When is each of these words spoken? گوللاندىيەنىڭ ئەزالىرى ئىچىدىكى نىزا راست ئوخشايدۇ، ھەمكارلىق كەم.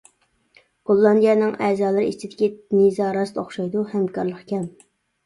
گوللاندىيەنىڭ 0.89 1.51
ئەزالىرى 1.65 2.05
ئىچىدىكى 2.11 2.49
نىزا 2.79 3.11
راست 3.19 3.39
ئوخشايدۇ، 3.43 3.85
ھەمكارلىق 3.93 4.41
كەم. 4.55 4.65